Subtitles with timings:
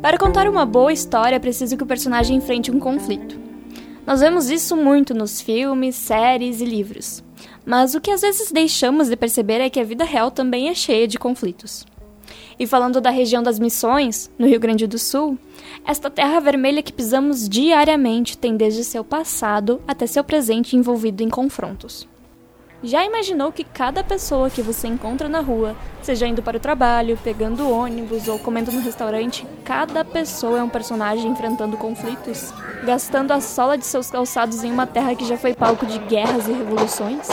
[0.00, 3.38] Para contar uma boa história, é preciso que o personagem enfrente um conflito.
[4.04, 7.22] Nós vemos isso muito nos filmes, séries e livros.
[7.64, 10.74] Mas o que às vezes deixamos de perceber é que a vida real também é
[10.74, 11.86] cheia de conflitos.
[12.58, 15.38] E falando da região das Missões, no Rio Grande do Sul,
[15.86, 21.30] esta terra vermelha que pisamos diariamente tem desde seu passado até seu presente envolvido em
[21.30, 22.08] confrontos.
[22.84, 27.16] Já imaginou que cada pessoa que você encontra na rua, seja indo para o trabalho,
[27.22, 32.52] pegando ônibus ou comendo no restaurante, cada pessoa é um personagem enfrentando conflitos?
[32.84, 36.48] Gastando a sola de seus calçados em uma terra que já foi palco de guerras
[36.48, 37.28] e revoluções?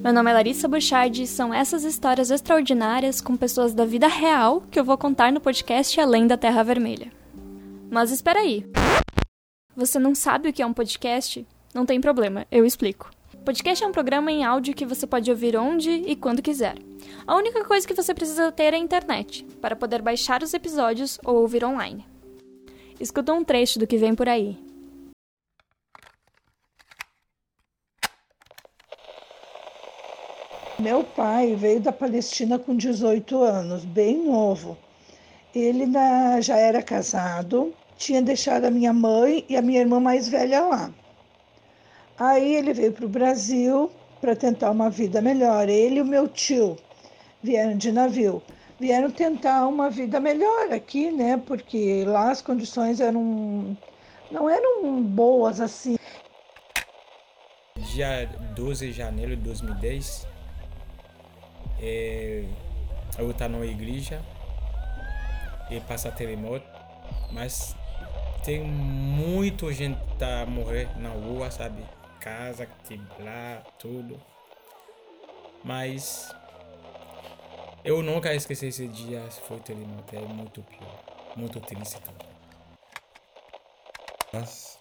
[0.00, 4.62] Meu nome é Larissa Bouchard e são essas histórias extraordinárias com pessoas da vida real
[4.70, 7.10] que eu vou contar no podcast Além da Terra Vermelha.
[7.90, 8.64] Mas espera aí.
[9.74, 11.44] Você não sabe o que é um podcast?
[11.74, 13.10] Não tem problema, eu explico.
[13.46, 16.76] Podcast é um programa em áudio que você pode ouvir onde e quando quiser.
[17.26, 21.18] A única coisa que você precisa ter é a internet, para poder baixar os episódios
[21.24, 22.04] ou ouvir online.
[23.00, 24.58] Escuta um trecho do que vem por aí.
[30.78, 34.76] Meu pai veio da Palestina com 18 anos, bem novo.
[35.54, 35.86] Ele
[36.42, 40.92] já era casado, tinha deixado a minha mãe e a minha irmã mais velha lá.
[42.18, 45.68] Aí ele veio para o Brasil para tentar uma vida melhor.
[45.68, 46.76] Ele e o meu tio
[47.42, 48.42] vieram de navio.
[48.78, 51.40] Vieram tentar uma vida melhor aqui, né?
[51.46, 53.76] Porque lá as condições eram
[54.30, 55.96] não eram boas assim.
[57.92, 60.26] Dia 12 de janeiro de 2010,
[61.80, 62.44] é,
[63.18, 64.22] eu estava numa igreja
[65.70, 66.64] e passa terremoto,
[67.32, 67.76] mas
[68.44, 71.82] tem muita gente tá morrer na rua, sabe?
[72.22, 74.20] Casa, quebrar, tudo.
[75.64, 76.32] Mas
[77.84, 82.32] eu nunca esqueci esse dia, foi terremoto, é muito pior, muito triste também.
[84.32, 84.78] Mas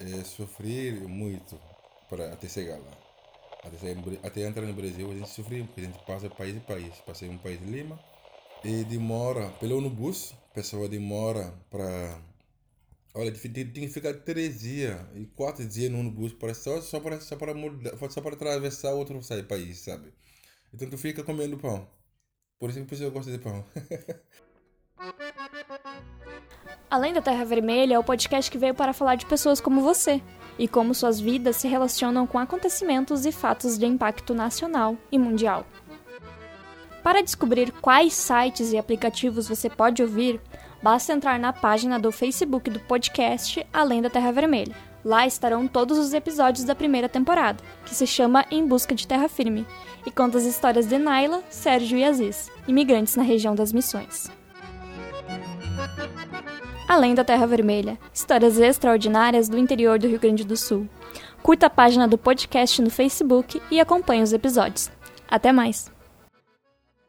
[0.00, 1.60] é, sofri muito
[2.08, 2.92] para até chegar lá.
[3.64, 6.94] Até, até entrar no Brasil a gente sofreu, porque a gente passa país em país.
[7.04, 7.98] Passei um país de Lima
[8.64, 12.18] e demora, pelo no bus, a pessoa demora para
[13.18, 17.20] Olha, tem que ficar três dias e quatro dias no ônibus para só, só, para,
[17.20, 19.18] só, para mudar, só para atravessar outro
[19.48, 20.14] país, sabe?
[20.72, 21.90] Então tu fica comendo pão.
[22.60, 23.64] Por isso que a pessoa gosta de pão.
[26.88, 30.22] Além da Terra Vermelha, é o podcast que veio para falar de pessoas como você
[30.56, 35.66] e como suas vidas se relacionam com acontecimentos e fatos de impacto nacional e mundial.
[37.02, 40.40] Para descobrir quais sites e aplicativos você pode ouvir,
[40.82, 44.74] basta entrar na página do Facebook do podcast Além da Terra Vermelha.
[45.04, 49.28] Lá estarão todos os episódios da primeira temporada, que se chama Em Busca de Terra
[49.28, 49.66] Firme,
[50.04, 54.30] e conta as histórias de Naila, Sérgio e Aziz, imigrantes na região das Missões.
[56.88, 60.88] Além da Terra Vermelha, histórias extraordinárias do interior do Rio Grande do Sul.
[61.42, 64.90] Curta a página do podcast no Facebook e acompanhe os episódios.
[65.30, 65.97] Até mais!